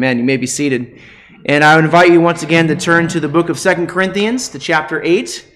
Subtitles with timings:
[0.00, 0.16] Amen.
[0.16, 0.98] You may be seated.
[1.44, 4.58] And I invite you once again to turn to the book of Second Corinthians, to
[4.58, 5.46] chapter 8.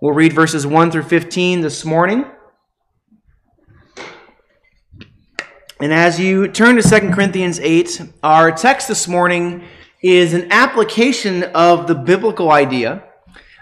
[0.00, 2.24] We'll read verses 1 through 15 this morning.
[5.80, 9.64] And as you turn to Second Corinthians 8, our text this morning
[10.00, 13.02] is an application of the biblical idea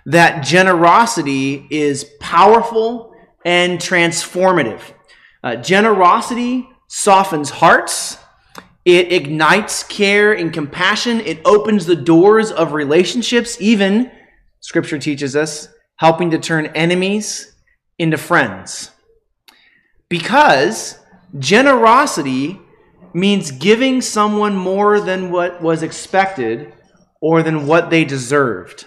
[0.05, 3.17] that generosity is powerful
[3.47, 4.83] and transformative.
[5.43, 8.19] Uh, generosity softens hearts
[8.87, 11.21] it ignites care and compassion.
[11.21, 14.13] It opens the doors of relationships, even,
[14.61, 17.53] Scripture teaches us, helping to turn enemies
[17.99, 18.93] into friends.
[20.09, 21.01] Because
[21.37, 22.61] generosity
[23.13, 26.73] means giving someone more than what was expected
[27.21, 28.87] or than what they deserved.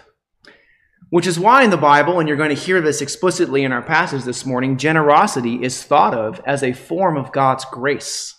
[1.09, 3.81] Which is why in the Bible, and you're going to hear this explicitly in our
[3.81, 8.38] passage this morning, generosity is thought of as a form of God's grace.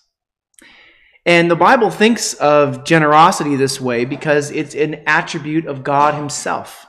[1.26, 6.86] And the Bible thinks of generosity this way because it's an attribute of God Himself.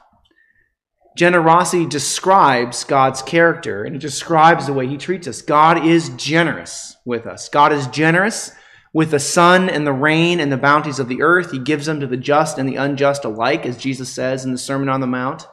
[1.18, 5.42] Generosity describes God's character and it describes the way He treats us.
[5.42, 7.50] God is generous with us.
[7.50, 8.52] God is generous
[8.94, 11.52] with the sun and the rain and the bounties of the earth.
[11.52, 14.58] He gives them to the just and the unjust alike, as Jesus says in the
[14.58, 15.48] Sermon on the Mount.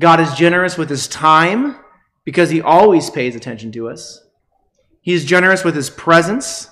[0.00, 1.76] God is generous with His time
[2.24, 4.22] because He always pays attention to us.
[5.00, 6.68] He is generous with His presence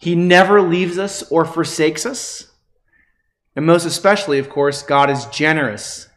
[0.00, 2.50] he never leaves us or forsakes us.
[3.54, 6.08] And most especially, of course, God is generous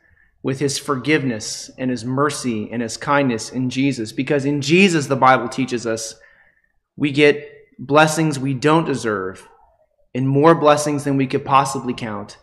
[0.42, 4.14] with his forgiveness and his mercy and his kindness in Jesus.
[4.14, 6.16] Because in Jesus, the Bible teaches us,
[6.96, 9.50] we get blessings we don't deserve
[10.16, 12.38] and more blessings than we could possibly count.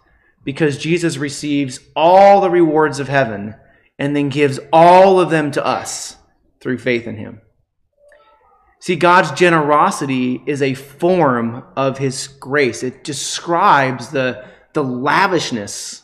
[0.44, 3.54] Because Jesus receives all the rewards of heaven
[3.98, 6.16] and then gives all of them to us
[6.60, 7.40] through faith in him.
[8.80, 12.82] See, God's generosity is a form of his grace.
[12.82, 16.02] It describes the, the lavishness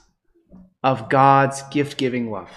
[0.85, 2.51] of God's gift giving love.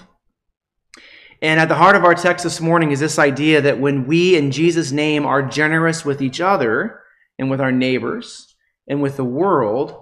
[1.42, 4.36] And at the heart of our text this morning is this idea that when we,
[4.36, 7.00] in Jesus' name, are generous with each other
[7.38, 8.54] and with our neighbors
[8.88, 9.96] and with the world,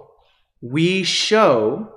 [0.60, 1.92] we show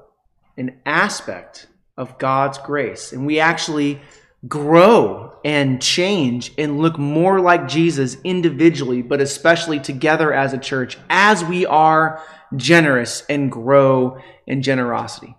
[0.58, 1.68] an aspect
[1.98, 3.14] of God's grace.
[3.14, 4.00] And we actually
[4.48, 10.98] grow and change and look more like Jesus individually, but especially together as a church
[11.10, 12.22] as we are
[12.56, 15.36] generous and grow in generosity.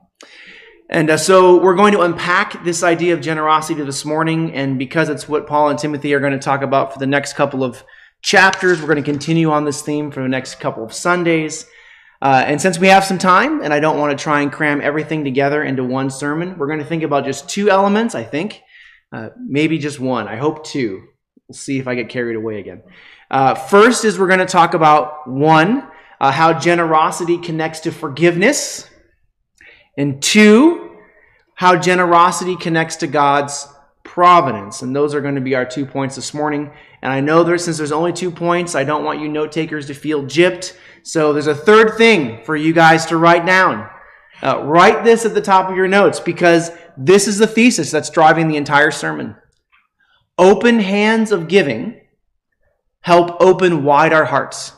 [0.88, 4.52] And uh, so we're going to unpack this idea of generosity this morning.
[4.52, 7.32] And because it's what Paul and Timothy are going to talk about for the next
[7.32, 7.82] couple of
[8.20, 11.66] chapters, we're going to continue on this theme for the next couple of Sundays.
[12.20, 14.80] Uh, and since we have some time, and I don't want to try and cram
[14.80, 18.60] everything together into one sermon, we're going to think about just two elements, I think,
[19.12, 20.26] uh, maybe just one.
[20.28, 21.02] I hope two.
[21.48, 22.82] We'll see if I get carried away again.
[23.30, 25.88] Uh, first is we're going to talk about one,
[26.20, 28.88] uh, how generosity connects to forgiveness,
[29.96, 30.96] and two,
[31.54, 33.68] how generosity connects to God's
[34.04, 34.82] providence.
[34.82, 36.70] And those are going to be our two points this morning.
[37.02, 39.86] And I know there, since there's only two points, I don't want you note takers
[39.86, 40.76] to feel gypped.
[41.02, 43.88] So there's a third thing for you guys to write down.
[44.42, 48.10] Uh, write this at the top of your notes because this is the thesis that's
[48.10, 49.36] driving the entire sermon.
[50.36, 52.00] Open hands of giving
[53.00, 54.72] help open wide our hearts.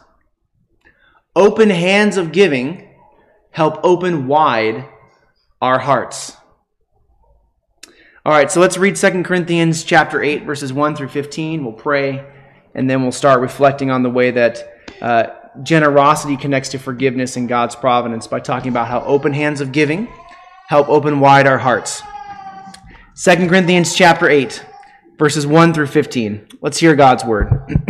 [1.34, 2.94] Open hands of giving
[3.50, 4.86] help open wide
[5.62, 6.36] our hearts.
[8.26, 11.64] All right, so let's read 2 Corinthians chapter 8 verses 1 through 15.
[11.64, 12.24] We'll pray
[12.74, 15.26] and then we'll start reflecting on the way that uh,
[15.62, 20.08] generosity connects to forgiveness and God's providence by talking about how open hands of giving
[20.68, 22.02] help open wide our hearts.
[23.22, 24.64] 2 Corinthians chapter 8,
[25.18, 26.48] verses 1 through 15.
[26.60, 27.48] Let's hear God's word.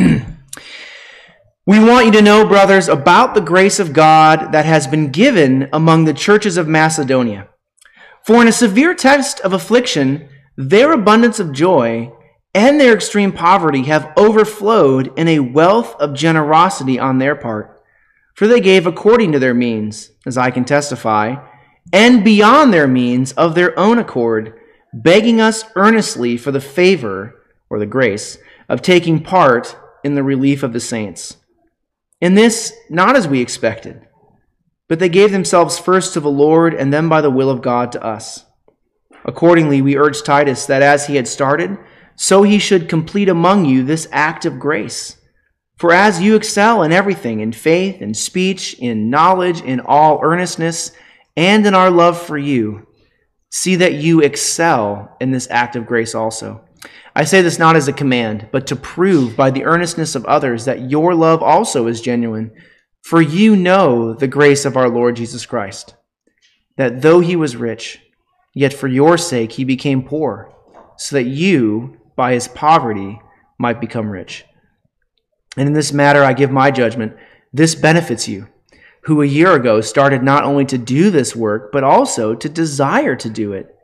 [1.67, 5.69] we want you to know, brothers, about the grace of God that has been given
[5.73, 7.49] among the churches of Macedonia.
[8.25, 12.13] For in a severe test of affliction, their abundance of joy
[12.54, 17.82] and their extreme poverty have overflowed in a wealth of generosity on their part.
[18.34, 21.36] For they gave according to their means, as I can testify,
[21.92, 24.59] and beyond their means of their own accord,
[24.92, 30.62] begging us earnestly for the favor, or the grace, of taking part in the relief
[30.62, 31.36] of the saints.
[32.21, 34.07] In this, not as we expected,
[34.89, 37.92] but they gave themselves first to the Lord and then by the will of God
[37.92, 38.45] to us.
[39.24, 41.78] Accordingly, we urge Titus that as he had started,
[42.16, 45.16] so he should complete among you this act of grace.
[45.77, 50.93] For as you excel in everything, in faith, in speech, in knowledge, in all earnestness,
[51.37, 52.87] and in our love for you,
[53.51, 56.65] see that you excel in this act of grace also.
[57.16, 60.65] I say this not as a command, but to prove by the earnestness of others
[60.65, 62.53] that your love also is genuine.
[63.03, 65.95] For you know the grace of our Lord Jesus Christ,
[66.77, 68.01] that though he was rich,
[68.55, 70.53] yet for your sake he became poor,
[70.97, 73.21] so that you, by his poverty,
[73.59, 74.45] might become rich.
[75.57, 77.16] And in this matter I give my judgment.
[77.53, 78.49] This benefits you,
[79.03, 83.15] who a year ago started not only to do this work, but also to desire
[83.16, 83.75] to do it.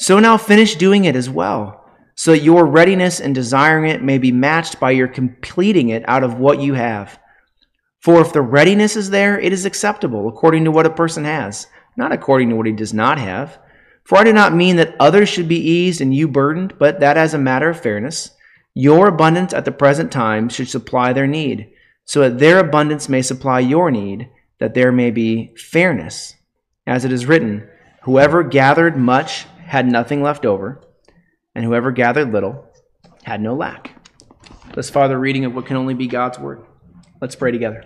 [0.00, 1.84] So now finish doing it as well,
[2.14, 6.22] so that your readiness in desiring it may be matched by your completing it out
[6.22, 7.18] of what you have.
[8.00, 11.66] For if the readiness is there, it is acceptable according to what a person has,
[11.96, 13.58] not according to what he does not have.
[14.08, 17.18] For I do not mean that others should be eased and you burdened, but that
[17.18, 18.30] as a matter of fairness,
[18.72, 21.68] your abundance at the present time should supply their need,
[22.06, 26.36] so that their abundance may supply your need, that there may be fairness.
[26.86, 27.68] As it is written,
[28.04, 30.80] Whoever gathered much had nothing left over,
[31.54, 32.64] and whoever gathered little
[33.24, 33.90] had no lack.
[34.72, 36.64] Thus far, the reading of what can only be God's word.
[37.20, 37.84] Let's pray together.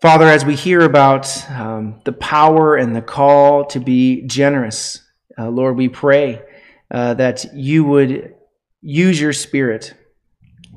[0.00, 5.02] Father, as we hear about um, the power and the call to be generous,
[5.36, 6.40] uh, Lord, we pray
[6.90, 8.34] uh, that you would
[8.80, 9.92] use your Spirit,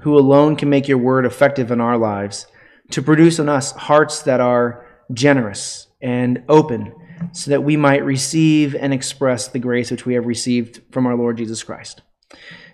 [0.01, 2.47] who alone can make your word effective in our lives,
[2.91, 6.93] to produce in us hearts that are generous and open,
[7.31, 11.15] so that we might receive and express the grace which we have received from our
[11.15, 12.01] Lord Jesus Christ.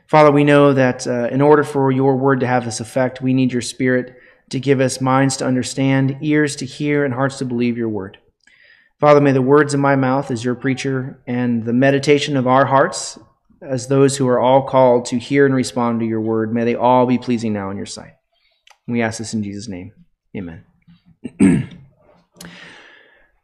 [0.07, 3.35] Father, we know that uh, in order for your word to have this effect, we
[3.35, 4.18] need your spirit
[4.49, 8.17] to give us minds to understand, ears to hear, and hearts to believe your word.
[8.99, 12.65] Father, may the words of my mouth as your preacher and the meditation of our
[12.65, 13.17] hearts
[13.61, 16.75] as those who are all called to hear and respond to your word, may they
[16.75, 18.13] all be pleasing now in your sight.
[18.87, 19.93] We ask this in Jesus' name.
[20.35, 20.63] Amen.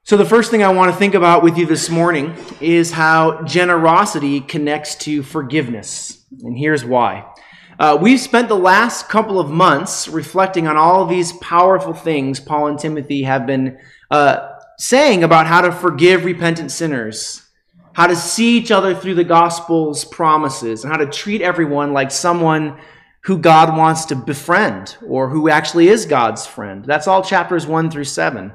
[0.03, 3.43] so, the first thing I want to think about with you this morning is how
[3.43, 6.25] generosity connects to forgiveness.
[6.41, 7.31] And here's why.
[7.77, 12.67] Uh, we've spent the last couple of months reflecting on all these powerful things Paul
[12.67, 13.77] and Timothy have been
[14.09, 17.45] uh, saying about how to forgive repentant sinners,
[17.93, 22.11] how to see each other through the gospel's promises, and how to treat everyone like
[22.11, 22.79] someone
[23.23, 26.85] who God wants to befriend or who actually is God's friend.
[26.85, 28.53] That's all chapters 1 through 7.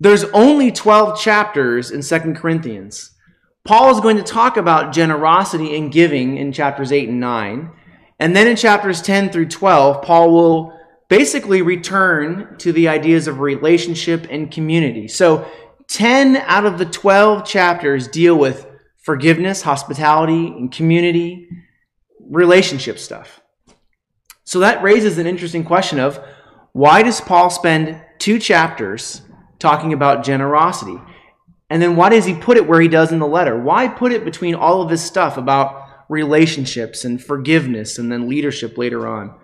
[0.00, 3.12] There's only 12 chapters in 2 Corinthians.
[3.64, 7.70] Paul is going to talk about generosity and giving in chapters 8 and 9.
[8.18, 10.78] And then in chapters 10 through 12, Paul will
[11.08, 15.08] basically return to the ideas of relationship and community.
[15.08, 15.46] So
[15.88, 18.66] 10 out of the 12 chapters deal with
[18.96, 21.48] forgiveness, hospitality, and community,
[22.28, 23.40] relationship stuff.
[24.44, 26.20] So that raises an interesting question of
[26.72, 29.22] why does Paul spend two chapters
[29.58, 31.00] talking about generosity?
[31.70, 33.58] And then why does he put it where he does in the letter?
[33.58, 38.78] Why put it between all of this stuff about relationships and forgiveness and then leadership
[38.78, 39.34] later on?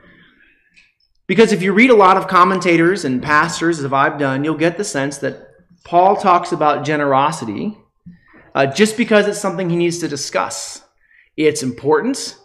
[1.27, 4.77] Because if you read a lot of commentators and pastors, as I've done, you'll get
[4.77, 5.49] the sense that
[5.85, 7.79] Paul talks about generosity
[8.55, 10.83] uh, just because it's something he needs to discuss.
[11.37, 12.37] It's important,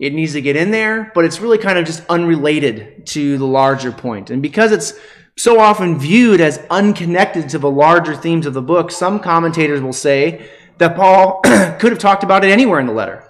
[0.00, 3.46] it needs to get in there, but it's really kind of just unrelated to the
[3.46, 4.30] larger point.
[4.30, 4.94] And because it's
[5.36, 9.92] so often viewed as unconnected to the larger themes of the book, some commentators will
[9.92, 10.48] say
[10.78, 13.25] that Paul could have talked about it anywhere in the letter.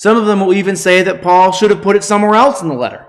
[0.00, 2.68] Some of them will even say that Paul should have put it somewhere else in
[2.68, 3.04] the letter.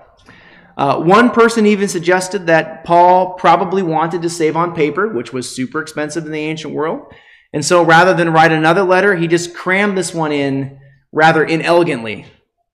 [0.76, 5.56] Uh, one person even suggested that Paul probably wanted to save on paper, which was
[5.56, 7.10] super expensive in the ancient world.
[7.54, 10.80] And so rather than write another letter, he just crammed this one in
[11.12, 12.26] rather inelegantly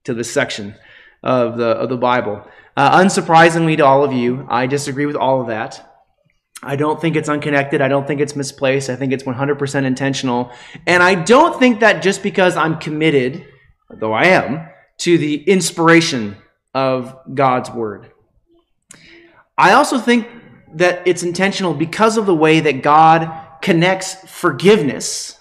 [0.03, 0.75] to this section
[1.23, 2.45] of the, of the Bible.
[2.77, 6.03] Uh, unsurprisingly to all of you, I disagree with all of that.
[6.61, 7.81] I don't think it's unconnected.
[7.81, 8.91] I don't think it's misplaced.
[8.91, 10.51] I think it's 100% intentional.
[10.89, 13.47] And I don't think that just because I'm committed,
[13.91, 14.69] though I am,
[14.99, 16.37] to the inspiration
[16.75, 18.13] of God's word.
[19.57, 20.29] I also think
[20.75, 23.31] that it's intentional because of the way that God
[23.63, 25.39] connects forgiveness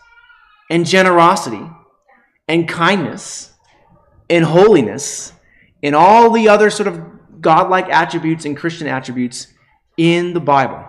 [0.69, 1.69] and generosity
[2.47, 3.53] and kindness
[4.29, 5.33] and holiness
[5.83, 9.47] and all the other sort of godlike attributes and Christian attributes
[9.97, 10.83] in the Bible.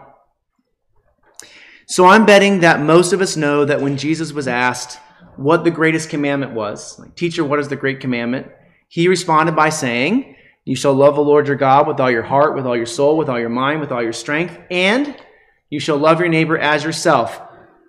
[1.87, 4.99] So I'm betting that most of us know that when Jesus was asked
[5.39, 8.49] what the greatest commandment was, like, teacher, what is the great commandment?
[8.89, 12.55] He responded by saying, You shall love the Lord your God with all your heart,
[12.55, 15.17] with all your soul, with all your mind, with all your strength, and
[15.71, 17.41] you shall love your neighbor as yourself.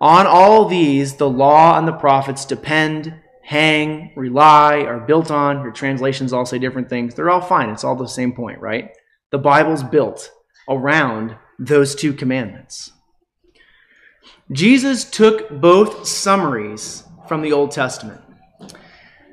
[0.02, 3.14] On all these, the law and the prophets depend
[3.50, 5.64] hang, rely, are built on.
[5.64, 7.16] Your translations all say different things.
[7.16, 7.72] They're all fine.
[7.72, 8.92] It's all the same point, right?
[9.32, 10.32] The Bible's built
[10.70, 12.92] around those two commandments.
[14.52, 18.20] Jesus took both summaries from the Old Testament.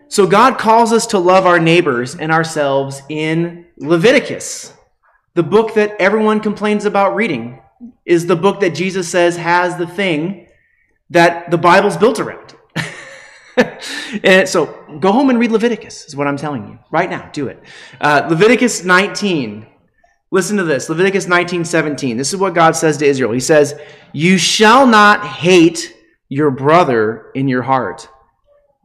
[0.09, 4.73] So God calls us to love our neighbors and ourselves in Leviticus.
[5.35, 7.61] The book that everyone complains about reading
[8.05, 10.47] is the book that Jesus says has the thing
[11.11, 12.55] that the Bible's built around.
[14.23, 14.67] and so
[15.01, 17.29] go home and read Leviticus, is what I'm telling you right now.
[17.33, 17.63] Do it.
[18.01, 19.67] Uh, Leviticus 19.
[20.31, 22.17] Listen to this Leviticus 19 17.
[22.17, 23.33] This is what God says to Israel.
[23.33, 23.79] He says,
[24.13, 25.96] You shall not hate
[26.29, 28.09] your brother in your heart,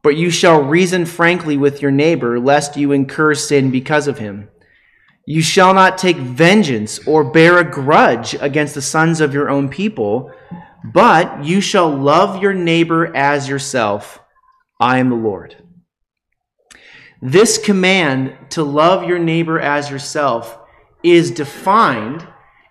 [0.03, 4.49] but you shall reason frankly with your neighbor, lest you incur sin because of him.
[5.25, 9.69] You shall not take vengeance or bear a grudge against the sons of your own
[9.69, 10.31] people,
[10.83, 14.19] but you shall love your neighbor as yourself.
[14.79, 15.55] I am the Lord.
[17.21, 20.57] This command to love your neighbor as yourself
[21.03, 22.27] is defined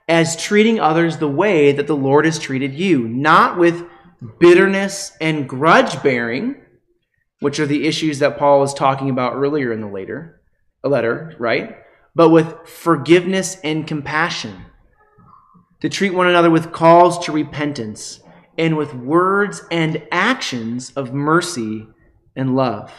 [0.08, 3.84] as treating others the way that the Lord has treated you, not with
[4.38, 6.56] bitterness and grudge bearing,
[7.40, 10.40] which are the issues that Paul was talking about earlier in the later
[10.84, 11.76] uh, letter, right?
[12.14, 14.66] But with forgiveness and compassion.
[15.80, 18.20] To treat one another with calls to repentance
[18.58, 21.86] and with words and actions of mercy
[22.36, 22.92] and love.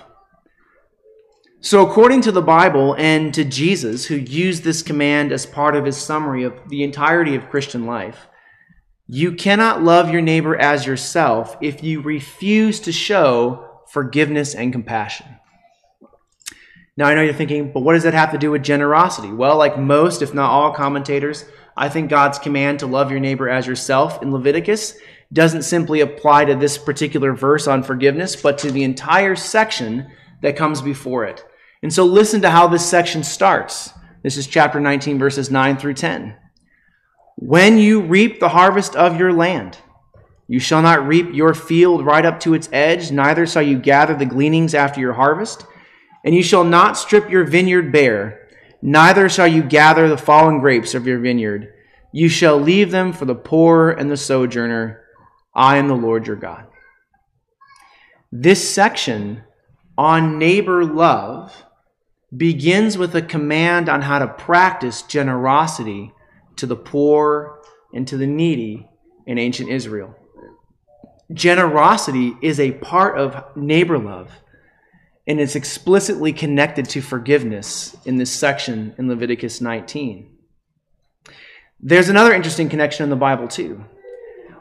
[1.63, 5.85] So, according to the Bible and to Jesus, who used this command as part of
[5.85, 8.27] his summary of the entirety of Christian life,
[9.13, 15.25] you cannot love your neighbor as yourself if you refuse to show forgiveness and compassion.
[16.95, 19.27] Now, I know you're thinking, but what does that have to do with generosity?
[19.27, 21.43] Well, like most, if not all commentators,
[21.75, 24.97] I think God's command to love your neighbor as yourself in Leviticus
[25.33, 30.55] doesn't simply apply to this particular verse on forgiveness, but to the entire section that
[30.55, 31.43] comes before it.
[31.83, 33.91] And so listen to how this section starts.
[34.23, 36.37] This is chapter 19, verses 9 through 10.
[37.41, 39.75] When you reap the harvest of your land,
[40.47, 44.13] you shall not reap your field right up to its edge, neither shall you gather
[44.15, 45.65] the gleanings after your harvest,
[46.23, 48.47] and you shall not strip your vineyard bare,
[48.83, 51.73] neither shall you gather the fallen grapes of your vineyard.
[52.11, 55.01] You shall leave them for the poor and the sojourner
[55.55, 56.67] I am the Lord your God.
[58.31, 59.41] This section
[59.97, 61.65] on neighbor love
[62.37, 66.13] begins with a command on how to practice generosity
[66.61, 67.59] to the poor
[67.93, 68.87] and to the needy
[69.25, 70.15] in ancient Israel.
[71.33, 74.31] Generosity is a part of neighbor love,
[75.27, 80.37] and it's explicitly connected to forgiveness in this section in Leviticus 19.
[81.79, 83.83] There's another interesting connection in the Bible, too.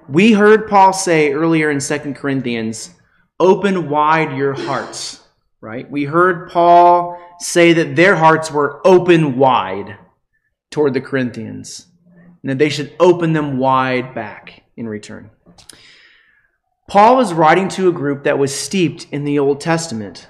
[0.08, 2.94] We heard Paul say earlier in 2 Corinthians,
[3.38, 5.22] open wide your hearts,
[5.60, 5.90] right?
[5.90, 9.98] We heard Paul say that their hearts were open wide
[10.70, 11.86] toward the Corinthians,
[12.42, 15.30] and that they should open them wide back in return.
[16.88, 20.26] Paul was writing to a group that was steeped in the Old Testament,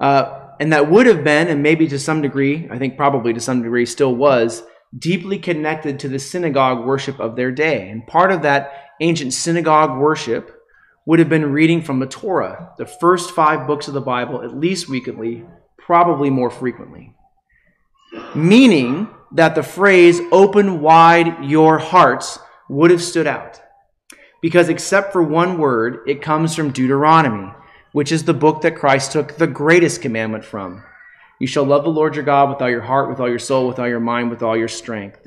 [0.00, 3.40] uh, and that would have been, and maybe to some degree, I think probably to
[3.40, 4.62] some degree still was,
[4.96, 7.88] deeply connected to the synagogue worship of their day.
[7.90, 10.62] And part of that ancient synagogue worship
[11.06, 14.56] would have been reading from the Torah, the first five books of the Bible, at
[14.56, 15.44] least weekly,
[15.78, 17.14] probably more frequently.
[18.34, 23.60] Meaning that the phrase, open wide your hearts, would have stood out.
[24.40, 27.52] Because except for one word, it comes from Deuteronomy,
[27.92, 30.82] which is the book that Christ took the greatest commandment from.
[31.38, 33.68] You shall love the Lord your God with all your heart, with all your soul,
[33.68, 35.26] with all your mind, with all your strength.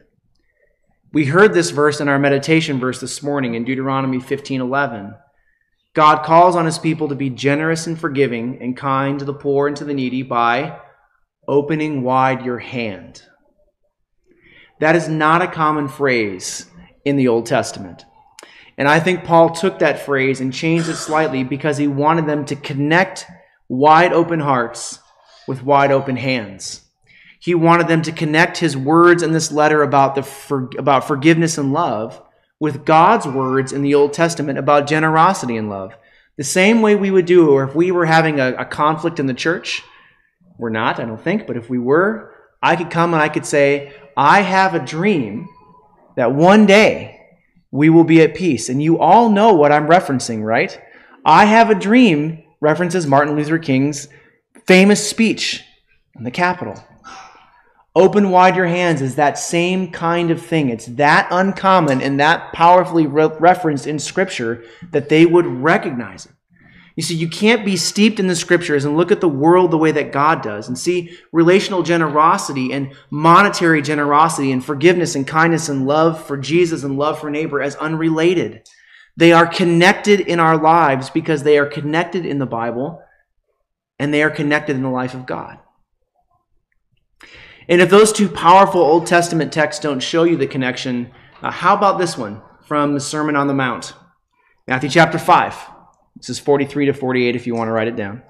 [1.12, 5.16] We heard this verse in our meditation verse this morning in Deuteronomy 15:11.
[5.94, 9.68] God calls on his people to be generous and forgiving and kind to the poor
[9.68, 10.78] and to the needy by
[11.48, 13.22] opening wide your hand.
[14.80, 16.66] That is not a common phrase
[17.06, 18.06] in the Old Testament.
[18.78, 22.46] And I think Paul took that phrase and changed it slightly because he wanted them
[22.46, 23.26] to connect
[23.70, 25.00] wide open hearts
[25.48, 26.82] with wide open hands.
[27.40, 31.58] He wanted them to connect his words in this letter about, the for, about forgiveness
[31.58, 32.22] and love
[32.60, 35.94] with God's words in the Old Testament about generosity and love.
[36.38, 39.28] The same way we would do, or if we were having a, a conflict in
[39.28, 39.84] the church,
[40.58, 42.34] we're not, I don't think, but if we were,
[42.66, 45.48] I could come and I could say, I have a dream
[46.16, 47.22] that one day
[47.70, 48.70] we will be at peace.
[48.70, 50.82] And you all know what I'm referencing, right?
[51.24, 54.08] I have a dream references Martin Luther King's
[54.66, 55.64] famous speech
[56.16, 56.76] in the Capitol.
[57.94, 60.70] Open wide your hands is that same kind of thing.
[60.70, 66.35] It's that uncommon and that powerfully re- referenced in Scripture that they would recognize it.
[66.96, 69.78] You see, you can't be steeped in the Scriptures and look at the world the
[69.78, 75.68] way that God does and see relational generosity and monetary generosity and forgiveness and kindness
[75.68, 78.68] and love for Jesus and love for neighbor as unrelated.
[79.18, 83.02] They are connected in our lives because they are connected in the Bible
[84.00, 85.60] and they are connected in the life of God.
[87.68, 91.12] And if those two powerful Old Testament texts don't show you the connection,
[91.42, 93.94] uh, how about this one from the Sermon on the Mount?
[94.68, 95.75] Matthew chapter 5.
[96.26, 98.24] This is 43 to 48 if you want to write it down.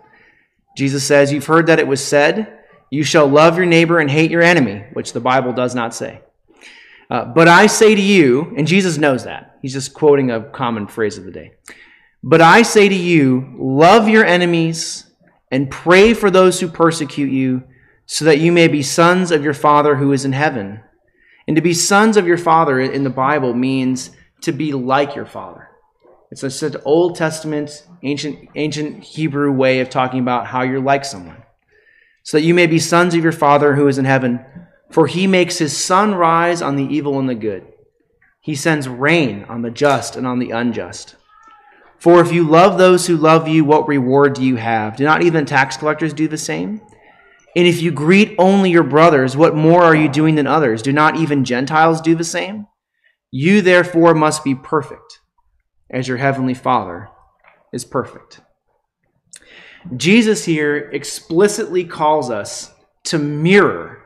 [0.75, 2.59] Jesus says, You've heard that it was said,
[2.89, 6.19] You shall love your neighbor and hate your enemy, which the Bible does not say.
[7.09, 9.59] Uh, but I say to you, and Jesus knows that.
[9.61, 11.53] He's just quoting a common phrase of the day.
[12.21, 15.09] But I say to you, love your enemies
[15.49, 17.63] and pray for those who persecute you
[18.07, 20.81] so that you may be sons of your Father who is in heaven.
[21.47, 24.11] And to be sons of your Father in the Bible means
[24.41, 25.69] to be like your Father.
[26.43, 31.05] It's a an Old Testament, ancient, ancient Hebrew way of talking about how you're like
[31.05, 31.41] someone.
[32.23, 34.43] So that you may be sons of your Father who is in heaven.
[34.91, 37.65] For he makes his sun rise on the evil and the good.
[38.41, 41.15] He sends rain on the just and on the unjust.
[41.99, 44.97] For if you love those who love you, what reward do you have?
[44.97, 46.81] Do not even tax collectors do the same?
[47.55, 50.81] And if you greet only your brothers, what more are you doing than others?
[50.81, 52.67] Do not even Gentiles do the same?
[53.31, 55.21] You therefore must be perfect,
[55.89, 57.09] as your heavenly Father
[57.71, 58.41] is perfect.
[59.95, 62.73] Jesus here explicitly calls us
[63.03, 64.03] to mirror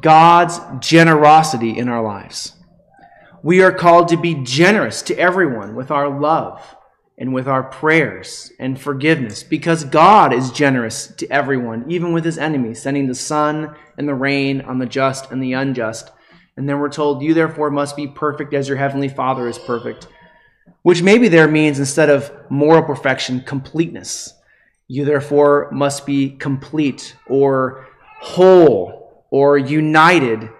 [0.00, 2.56] God's generosity in our lives.
[3.42, 6.76] We are called to be generous to everyone with our love
[7.18, 12.38] and with our prayers and forgiveness because God is generous to everyone, even with his
[12.38, 16.10] enemies, sending the sun and the rain on the just and the unjust.
[16.56, 20.08] And then we're told, You therefore must be perfect as your heavenly Father is perfect,
[20.82, 24.34] which maybe there means instead of moral perfection, completeness.
[24.88, 27.86] You therefore must be complete or
[28.20, 30.50] whole or united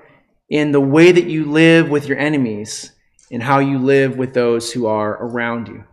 [0.48, 2.92] in the way that you live with your enemies
[3.30, 5.84] and how you live with those who are around you.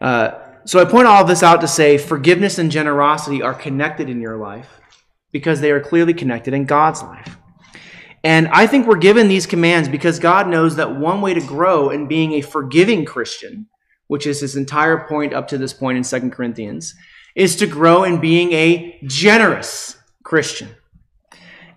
[0.00, 0.32] Uh,
[0.64, 4.36] so I point all this out to say forgiveness and generosity are connected in your
[4.36, 4.80] life
[5.32, 7.36] because they are clearly connected in God's life.
[8.22, 11.90] And I think we're given these commands because God knows that one way to grow
[11.90, 13.66] in being a forgiving Christian,
[14.08, 16.94] which is his entire point up to this point in Second Corinthians,
[17.34, 20.68] is to grow in being a generous Christian.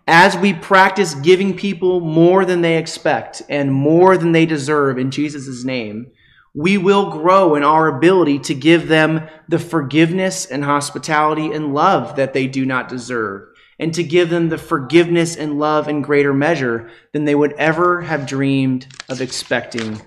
[0.05, 5.11] As we practice giving people more than they expect and more than they deserve in
[5.11, 6.11] Jesus' name,
[6.53, 12.17] we will grow in our ability to give them the forgiveness and hospitality and love
[12.17, 13.47] that they do not deserve,
[13.79, 18.01] and to give them the forgiveness and love in greater measure than they would ever
[18.01, 20.01] have dreamed of expecting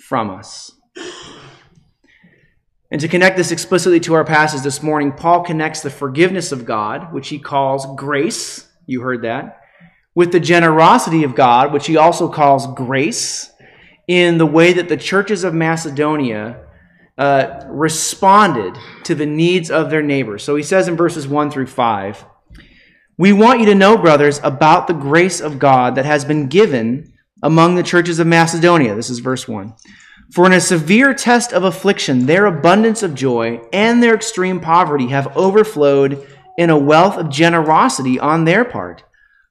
[0.00, 0.72] from us.
[2.90, 6.64] And to connect this explicitly to our passage this morning, Paul connects the forgiveness of
[6.64, 9.60] God, which he calls grace, you heard that,
[10.14, 13.52] with the generosity of God, which he also calls grace
[14.06, 16.64] in the way that the churches of Macedonia
[17.18, 20.42] uh, responded to the needs of their neighbors.
[20.42, 22.24] So he says in verses 1 through 5
[23.20, 27.12] We want you to know, brothers, about the grace of God that has been given
[27.42, 28.94] among the churches of Macedonia.
[28.94, 29.74] This is verse 1.
[30.30, 35.08] For in a severe test of affliction, their abundance of joy and their extreme poverty
[35.08, 36.24] have overflowed
[36.56, 39.02] in a wealth of generosity on their part.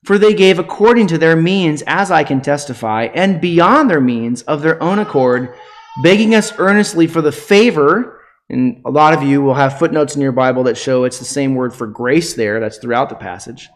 [0.06, 4.44] For they gave according to their means, as I can testify, and beyond their means
[4.44, 5.54] of their own accord,
[6.02, 8.17] begging us earnestly for the favor.
[8.50, 11.26] And a lot of you will have footnotes in your Bible that show it's the
[11.26, 13.70] same word for grace there, that's throughout the passage,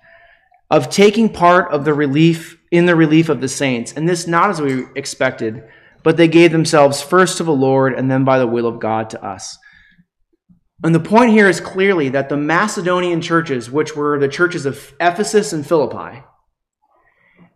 [0.69, 3.93] of taking part of the relief in the relief of the saints.
[3.93, 5.63] And this not as we expected,
[6.03, 9.09] but they gave themselves first to the Lord and then by the will of God
[9.09, 9.57] to us.
[10.83, 14.93] And the point here is clearly that the Macedonian churches, which were the churches of
[14.99, 16.23] Ephesus and Philippi,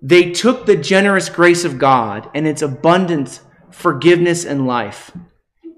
[0.02, 3.40] they took the generous grace of God and its abundant
[3.72, 5.12] forgiveness and life,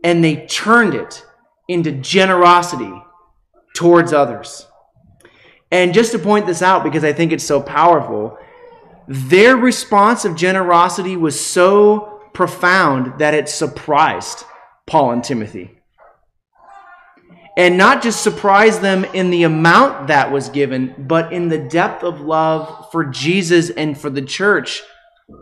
[0.03, 1.25] and they turned it
[1.67, 2.93] into generosity
[3.75, 4.65] towards others.
[5.71, 8.37] And just to point this out, because I think it's so powerful,
[9.07, 14.43] their response of generosity was so profound that it surprised
[14.85, 15.77] Paul and Timothy
[17.57, 22.03] and not just surprise them in the amount that was given, but in the depth
[22.03, 24.83] of love for Jesus and for the church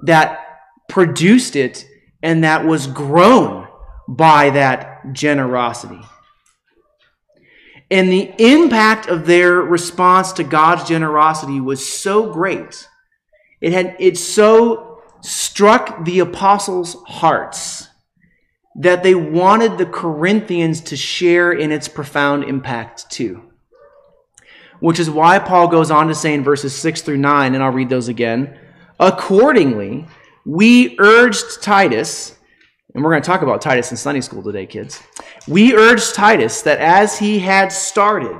[0.04, 0.40] that
[0.88, 1.86] produced it
[2.24, 3.68] and that was grown
[4.08, 6.00] by that generosity.
[7.92, 12.88] And the impact of their response to God's generosity was so great.
[13.62, 17.90] It had it so struck the apostles' hearts
[18.76, 23.42] that they wanted the Corinthians to share in its profound impact too.
[24.80, 27.72] Which is why Paul goes on to say in verses 6 through 9, and I'll
[27.72, 28.60] read those again.
[29.00, 30.06] Accordingly,
[30.46, 32.38] we urged Titus,
[32.94, 35.02] and we're going to talk about Titus in Sunday school today, kids.
[35.48, 38.36] We urged Titus that as he had started,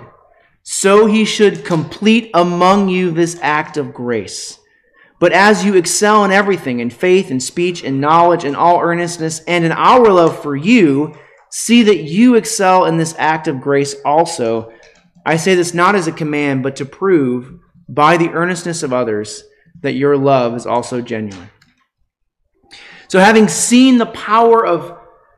[0.64, 4.60] so he should complete among you this act of grace.
[5.20, 9.40] But as you excel in everything, in faith and speech and knowledge and all earnestness,
[9.42, 11.16] and in our love for you,
[11.52, 14.74] see that you excel in this act of grace also.
[15.26, 19.44] I say this not as a command, but to prove by the earnestness of others
[19.82, 21.50] that your love is also genuine.
[23.08, 24.98] So, having seen the power of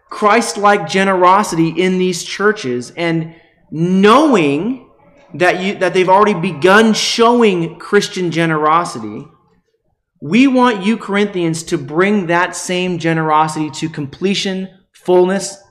[0.10, 3.36] Christ like generosity in these churches and
[3.72, 4.90] knowing
[5.34, 9.28] that, you, that they've already begun showing Christian generosity,
[10.22, 15.62] we want you, Corinthians, to bring that same generosity to completion, fullness,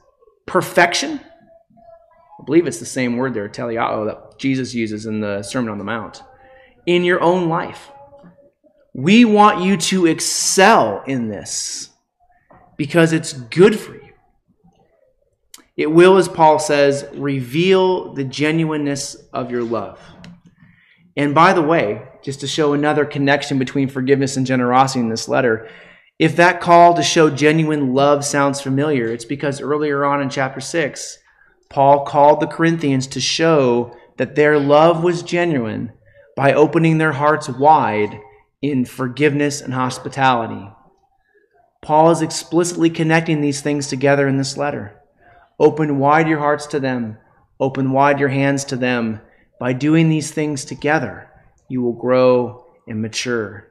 [0.47, 1.21] perfection.
[2.39, 5.79] I believe it's the same word there, teleao, that Jesus uses in the Sermon on
[5.79, 6.23] the Mount,
[6.85, 7.91] in your own life.
[8.93, 11.91] We want you to excel in this
[12.77, 14.06] because it's good for you.
[15.77, 20.01] It will, as Paul says, reveal the genuineness of your love.
[21.17, 25.29] And by the way, just to show another connection between forgiveness and generosity in this
[25.29, 25.69] letter,
[26.19, 30.61] if that call to show genuine love sounds familiar, it's because earlier on in chapter
[30.61, 31.19] 6,
[31.69, 35.93] Paul called the Corinthians to show that their love was genuine
[36.37, 38.19] by opening their hearts wide
[38.63, 40.71] in forgiveness and hospitality.
[41.83, 45.01] Paul is explicitly connecting these things together in this letter.
[45.59, 47.19] Open wide your hearts to them.
[47.59, 49.21] Open wide your hands to them.
[49.59, 51.31] By doing these things together,
[51.69, 53.69] you will grow and mature.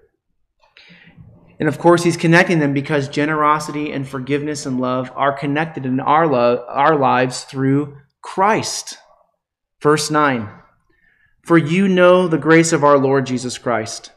[1.60, 6.00] And of course, he's connecting them because generosity and forgiveness and love are connected in
[6.00, 8.98] our, love, our lives through Christ.
[9.82, 10.50] Verse 9
[11.44, 14.12] For you know the grace of our Lord Jesus Christ,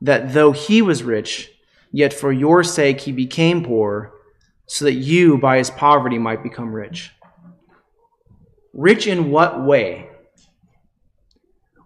[0.00, 1.50] that though he was rich,
[1.92, 4.12] yet for your sake he became poor
[4.66, 7.12] so that you, by his poverty, might become rich.
[8.72, 10.08] Rich in what way?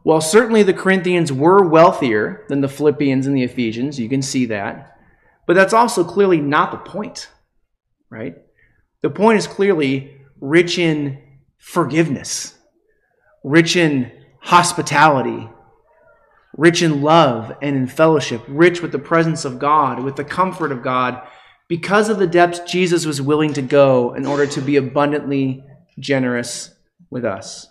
[0.02, 4.00] Well, certainly the Corinthians were wealthier than the Philippians and the Ephesians.
[4.00, 4.98] You can see that.
[5.46, 7.28] But that's also clearly not the point,
[8.08, 8.36] right?
[9.02, 11.18] The point is clearly rich in
[11.58, 12.56] forgiveness,
[13.44, 15.50] rich in hospitality,
[16.56, 20.72] rich in love and in fellowship, rich with the presence of God, with the comfort
[20.72, 21.22] of God
[21.70, 25.62] because of the depths Jesus was willing to go in order to be abundantly
[26.00, 26.74] generous
[27.10, 27.68] with us.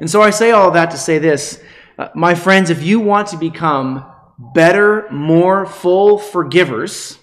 [0.00, 1.62] And so I say all that to say this
[1.96, 4.04] uh, my friends, if you want to become
[4.52, 7.18] better, more full forgivers,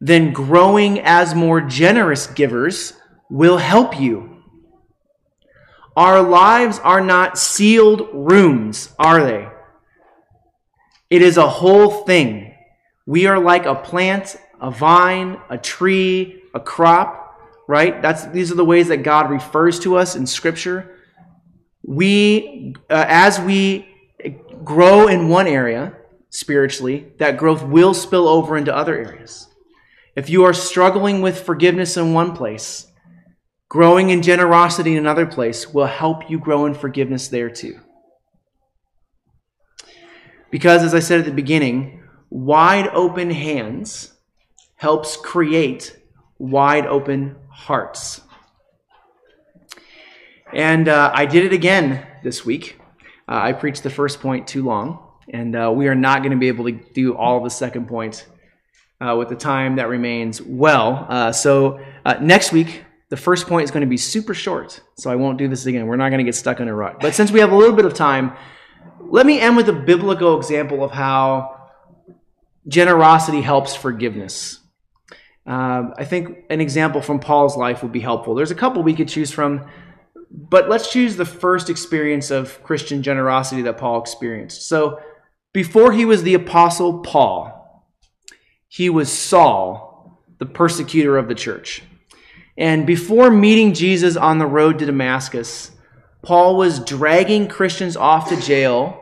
[0.00, 2.94] then growing as more generous givers
[3.28, 4.42] will help you.
[5.98, 9.48] Our lives are not sealed rooms, are they?
[11.10, 12.51] It is a whole thing.
[13.06, 17.38] We are like a plant, a vine, a tree, a crop,
[17.68, 18.00] right?
[18.00, 20.98] That's these are the ways that God refers to us in scripture.
[21.82, 23.88] We uh, as we
[24.64, 25.96] grow in one area
[26.30, 29.48] spiritually, that growth will spill over into other areas.
[30.14, 32.86] If you are struggling with forgiveness in one place,
[33.68, 37.80] growing in generosity in another place will help you grow in forgiveness there too.
[40.50, 42.01] Because as I said at the beginning,
[42.32, 44.14] wide open hands
[44.76, 45.94] helps create
[46.38, 48.22] wide open hearts.
[50.50, 52.80] And uh, I did it again this week.
[53.28, 56.38] Uh, I preached the first point too long, and uh, we are not going to
[56.38, 58.26] be able to do all the second point
[59.00, 61.06] uh, with the time that remains well.
[61.10, 65.10] Uh, so uh, next week, the first point is going to be super short, so
[65.10, 65.86] I won't do this again.
[65.86, 66.98] We're not going to get stuck in a rut.
[66.98, 68.32] But since we have a little bit of time,
[69.00, 71.61] let me end with a biblical example of how
[72.66, 74.60] generosity helps forgiveness.
[75.46, 78.34] Uh, I think an example from Paul's life would be helpful.
[78.34, 79.66] There's a couple we could choose from,
[80.30, 84.68] but let's choose the first experience of Christian generosity that Paul experienced.
[84.68, 85.00] So,
[85.52, 87.86] before he was the apostle Paul,
[88.68, 91.82] he was Saul, the persecutor of the church.
[92.56, 95.72] And before meeting Jesus on the road to Damascus,
[96.22, 99.01] Paul was dragging Christians off to jail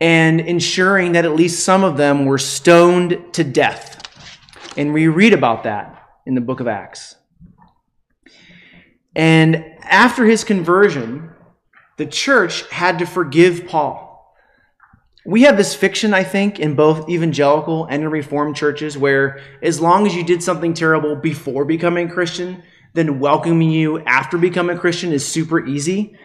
[0.00, 3.96] and ensuring that at least some of them were stoned to death.
[4.76, 7.16] And we read about that in the book of Acts.
[9.14, 11.30] And after his conversion,
[11.96, 14.08] the church had to forgive Paul.
[15.26, 19.80] We have this fiction, I think, in both evangelical and in Reformed churches where as
[19.80, 22.62] long as you did something terrible before becoming a Christian,
[22.94, 26.16] then welcoming you after becoming a Christian is super easy.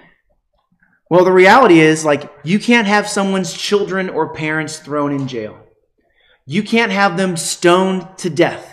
[1.09, 5.59] Well, the reality is, like, you can't have someone's children or parents thrown in jail.
[6.47, 8.71] You can't have them stoned to death.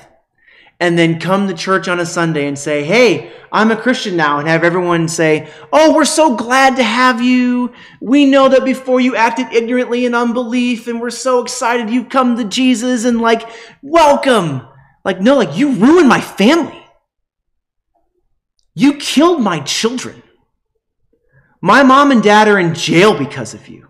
[0.83, 4.41] and then come to church on a Sunday and say, Hey, I'm a Christian now,
[4.41, 7.73] and have everyone say, Oh, we're so glad to have you.
[8.01, 12.37] We know that before you acted ignorantly in unbelief, and we're so excited you've come
[12.37, 13.49] to Jesus, and like,
[13.81, 14.67] welcome.
[15.05, 16.85] Like, no, like, you ruined my family.
[18.75, 20.21] You killed my children.
[21.65, 23.87] My mom and dad are in jail because of you.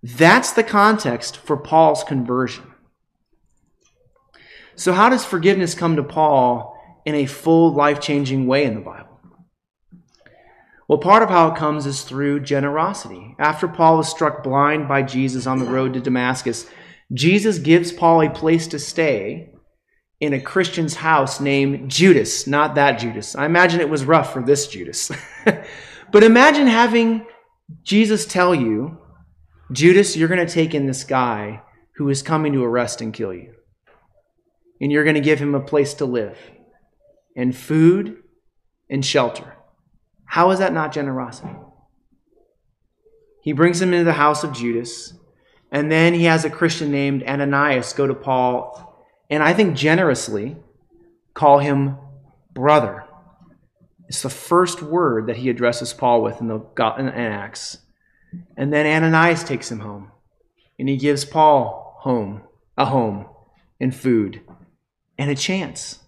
[0.00, 2.72] That's the context for Paul's conversion.
[4.76, 8.80] So, how does forgiveness come to Paul in a full, life changing way in the
[8.80, 9.18] Bible?
[10.86, 13.34] Well, part of how it comes is through generosity.
[13.40, 16.70] After Paul was struck blind by Jesus on the road to Damascus,
[17.12, 19.50] Jesus gives Paul a place to stay
[20.20, 23.36] in a Christian's house named Judas, not that Judas.
[23.36, 25.10] I imagine it was rough for this Judas.
[26.12, 27.26] but imagine having
[27.82, 28.98] Jesus tell you,
[29.72, 31.62] Judas, you're going to take in this guy
[31.96, 33.56] who is coming to arrest and kill you
[34.80, 36.38] and you're going to give him a place to live
[37.36, 38.22] and food
[38.90, 39.56] and shelter.
[40.26, 41.54] How is that not generosity?
[43.42, 45.14] He brings him into the house of Judas,
[45.70, 48.85] and then he has a Christian named Ananias go to Paul,
[49.30, 50.56] and I think generously
[51.34, 51.98] call him
[52.52, 53.04] brother.
[54.08, 56.60] It's the first word that he addresses Paul with in the
[56.98, 57.78] in Acts.
[58.56, 60.10] And then Ananias takes him home,
[60.78, 62.42] and he gives Paul home,
[62.76, 63.26] a home,
[63.80, 64.42] and food
[65.18, 66.00] and a chance.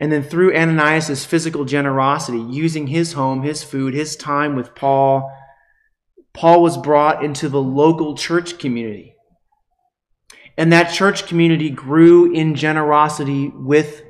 [0.00, 5.32] And then through Ananias' physical generosity, using his home, his food, his time with Paul,
[6.32, 9.13] Paul was brought into the local church community.
[10.56, 14.02] And that church community grew in generosity with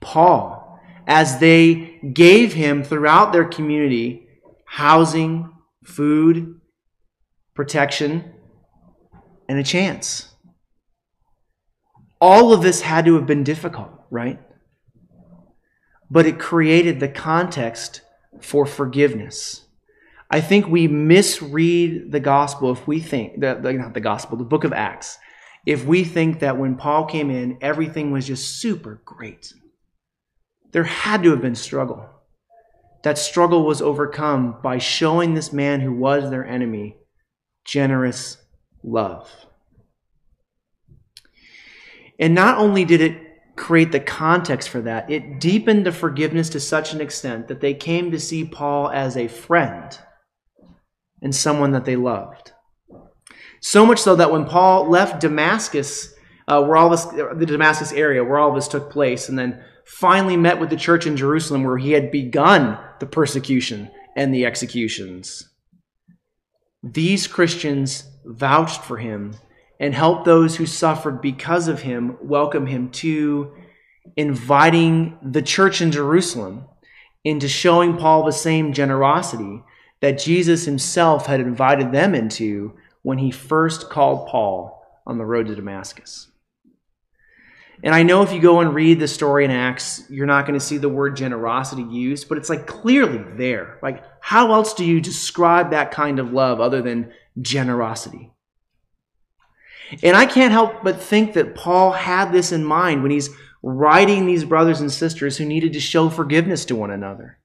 [0.00, 4.26] Paul as they gave him throughout their community
[4.64, 5.52] housing,
[5.84, 6.60] food,
[7.54, 8.32] protection,
[9.48, 10.34] and a chance.
[12.20, 14.40] All of this had to have been difficult, right?
[16.10, 18.00] But it created the context
[18.40, 19.66] for forgiveness.
[20.30, 24.44] I think we misread the gospel if we think, the, the, not the gospel, the
[24.44, 25.18] book of Acts,
[25.64, 29.52] if we think that when Paul came in, everything was just super great.
[30.72, 32.08] There had to have been struggle.
[33.04, 36.96] That struggle was overcome by showing this man who was their enemy
[37.64, 38.38] generous
[38.82, 39.30] love.
[42.18, 43.18] And not only did it
[43.56, 47.74] create the context for that, it deepened the forgiveness to such an extent that they
[47.74, 49.98] came to see Paul as a friend
[51.20, 52.51] and someone that they loved.
[53.62, 56.12] So much so that when Paul left Damascus,
[56.48, 59.62] uh, where all this, the Damascus area, where all of this took place, and then
[59.84, 64.44] finally met with the church in Jerusalem, where he had begun the persecution and the
[64.44, 65.48] executions,
[66.82, 69.36] these Christians vouched for him
[69.78, 73.52] and helped those who suffered because of him welcome him to
[74.16, 76.64] inviting the church in Jerusalem
[77.24, 79.62] into showing Paul the same generosity
[80.00, 85.46] that Jesus himself had invited them into when he first called Paul on the road
[85.48, 86.28] to Damascus.
[87.84, 90.58] And I know if you go and read the story in Acts, you're not going
[90.58, 93.78] to see the word generosity used, but it's like clearly there.
[93.82, 98.30] Like, how else do you describe that kind of love other than generosity?
[100.02, 103.30] And I can't help but think that Paul had this in mind when he's
[103.64, 107.38] writing these brothers and sisters who needed to show forgiveness to one another.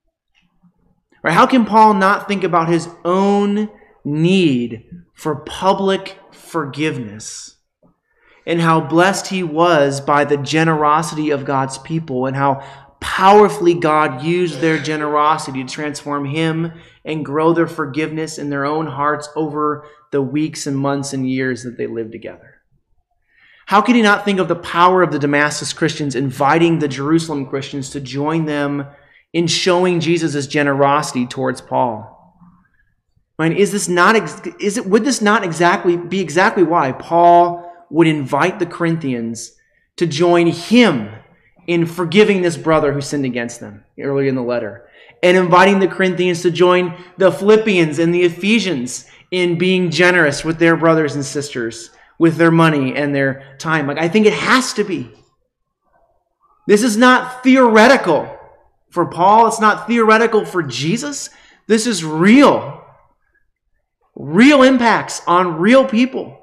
[1.23, 1.33] Right?
[1.33, 3.69] How can Paul not think about his own
[4.07, 7.57] need for public forgiveness
[8.45, 12.63] and how blessed he was by the generosity of God's people and how
[13.01, 16.71] powerfully God used their generosity to transform him
[17.03, 21.63] and grow their forgiveness in their own hearts over the weeks and months and years
[21.63, 22.61] that they lived together.
[23.65, 27.45] How could he not think of the power of the Damascus Christians inviting the Jerusalem
[27.47, 28.87] Christians to join them
[29.33, 32.16] in showing Jesus' generosity towards Paul?
[33.39, 34.15] Mean, is this not
[34.59, 39.53] is it would this not exactly be exactly why Paul would invite the Corinthians
[39.97, 41.11] to join him
[41.67, 44.89] in forgiving this brother who sinned against them earlier in the letter
[45.21, 50.57] and inviting the Corinthians to join the Philippians and the Ephesians in being generous with
[50.57, 53.85] their brothers and sisters with their money and their time.
[53.85, 55.11] Like I think it has to be.
[56.65, 58.33] This is not theoretical
[58.89, 61.29] for Paul, it's not theoretical for Jesus.
[61.67, 62.83] This is real.
[64.19, 66.39] Real impacts on real people.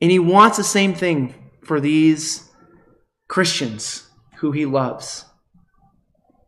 [0.00, 2.48] And he wants the same thing for these
[3.28, 5.26] Christians who he loves.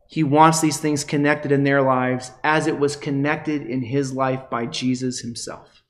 [0.07, 4.49] He wants these things connected in their lives as it was connected in his life
[4.49, 5.83] by Jesus himself.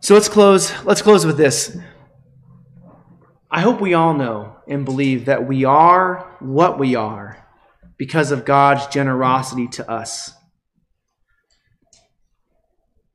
[0.00, 1.76] So let's close let's close with this.
[3.50, 7.46] I hope we all know and believe that we are what we are
[7.98, 10.32] because of God's generosity to us.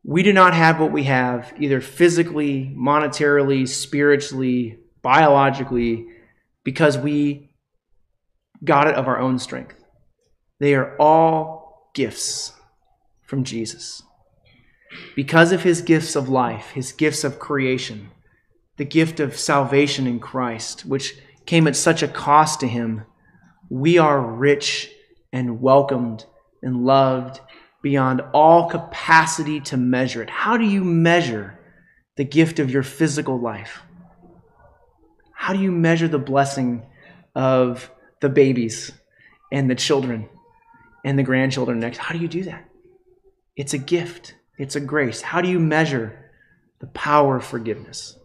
[0.03, 6.07] We do not have what we have, either physically, monetarily, spiritually, biologically,
[6.63, 7.49] because we
[8.63, 9.75] got it of our own strength.
[10.59, 12.53] They are all gifts
[13.23, 14.01] from Jesus.
[15.15, 18.09] Because of his gifts of life, his gifts of creation,
[18.77, 23.03] the gift of salvation in Christ, which came at such a cost to him,
[23.69, 24.89] we are rich
[25.31, 26.25] and welcomed
[26.61, 27.39] and loved
[27.81, 30.29] beyond all capacity to measure it.
[30.29, 31.59] How do you measure
[32.17, 33.81] the gift of your physical life?
[35.33, 36.85] How do you measure the blessing
[37.35, 37.89] of
[38.19, 38.91] the babies
[39.51, 40.27] and the children
[41.05, 41.97] and the grandchildren next?
[41.97, 42.65] How do you do that?
[43.55, 45.21] It's a gift, it's a grace.
[45.21, 46.31] How do you measure
[46.79, 48.17] the power of forgiveness?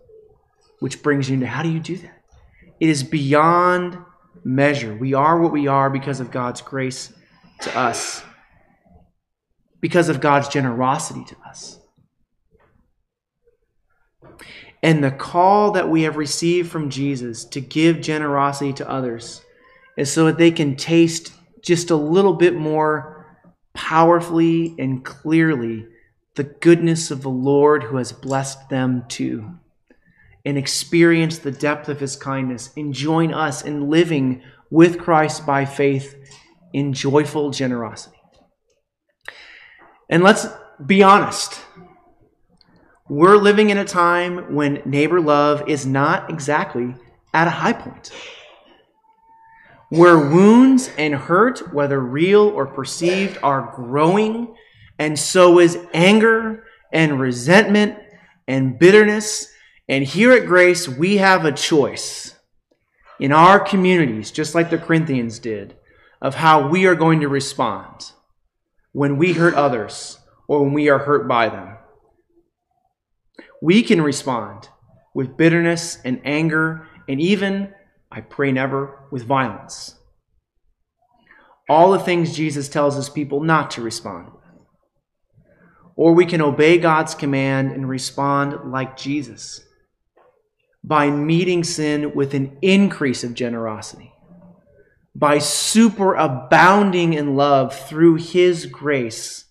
[0.81, 2.23] Which brings you to how do you do that?
[2.81, 3.97] It is beyond
[4.43, 4.95] measure.
[4.95, 7.13] We are what we are because of God's grace
[7.63, 8.23] to us,
[9.85, 11.79] because of God's generosity to us.
[14.83, 19.43] And the call that we have received from Jesus to give generosity to others
[19.99, 23.27] is so that they can taste just a little bit more
[23.75, 25.87] powerfully and clearly
[26.35, 29.51] the goodness of the Lord who has blessed them too
[30.47, 35.67] and experience the depth of his kindness and join us in living with Christ by
[35.67, 36.17] faith
[36.73, 38.14] in joyful generosity.
[40.15, 40.47] And let's
[40.87, 41.61] be honest.
[43.09, 46.95] We're living in a time when neighbor love is not exactly
[47.33, 48.13] at a high point.
[49.89, 54.55] Where wounds and hurt, whether real or perceived, are growing,
[55.01, 57.99] and so is anger and resentment
[58.47, 59.53] and bitterness
[59.89, 62.37] and here at Grace, we have a choice
[63.19, 65.75] in our communities, just like the Corinthians did,
[66.23, 68.13] of how we are going to respond
[68.95, 71.77] when we hurt others or when we are hurt by them.
[73.61, 74.69] We can respond
[75.15, 77.75] with bitterness and anger, and even,
[78.11, 79.97] I pray never, with violence.
[81.69, 84.45] All the things Jesus tells his people not to respond with.
[85.97, 89.61] Or we can obey God's command and respond like Jesus
[90.85, 94.14] by meeting sin with an increase of generosity,
[95.15, 99.45] by superabounding in love through His grace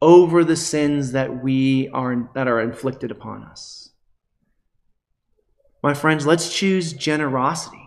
[0.00, 3.90] over the sins that we are that are inflicted upon us.
[5.82, 7.78] My friends, let's choose generosity.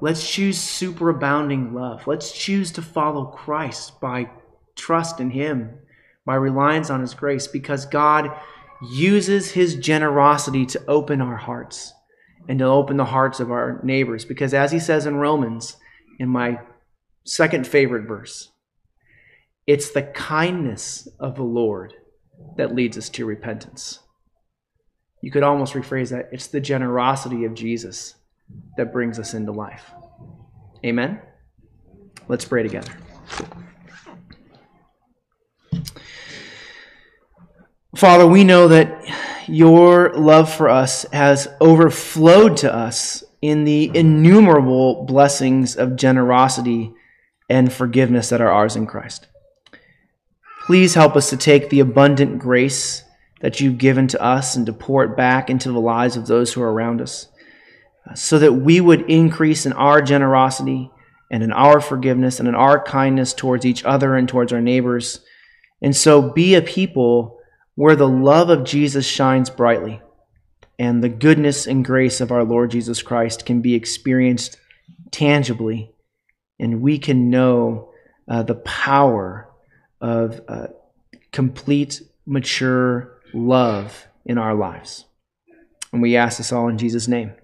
[0.00, 2.06] Let's choose superabounding love.
[2.06, 4.30] Let's choose to follow Christ by
[4.74, 5.78] trust in Him,
[6.24, 8.30] by reliance on His grace, because God
[8.80, 11.92] uses his generosity to open our hearts
[12.48, 14.24] and to open the hearts of our neighbors.
[14.24, 15.76] Because as he says in Romans,
[16.20, 16.60] in my
[17.24, 18.50] second favorite verse,
[19.66, 21.94] it's the kindness of the Lord
[22.58, 24.00] that leads us to repentance.
[25.22, 28.16] You could almost rephrase that it's the generosity of Jesus
[28.76, 29.90] that brings us into life.
[30.84, 31.20] Amen?
[32.28, 32.92] Let's pray together.
[37.96, 45.04] Father, we know that your love for us has overflowed to us in the innumerable
[45.04, 46.92] blessings of generosity
[47.48, 49.26] and forgiveness that are ours in Christ.
[50.66, 53.02] Please help us to take the abundant grace
[53.40, 56.52] that you've given to us and to pour it back into the lives of those
[56.52, 57.28] who are around us
[58.08, 60.90] uh, so that we would increase in our generosity
[61.30, 65.20] and in our forgiveness and in our kindness towards each other and towards our neighbors.
[65.80, 67.38] And so be a people
[67.74, 70.02] where the love of Jesus shines brightly
[70.80, 74.56] and the goodness and grace of our Lord Jesus Christ can be experienced
[75.10, 75.92] tangibly,
[76.58, 77.92] and we can know
[78.26, 79.50] uh, the power
[80.00, 80.68] of uh,
[81.32, 85.04] complete, mature love in our lives.
[85.92, 87.34] And we ask this all in Jesus' name.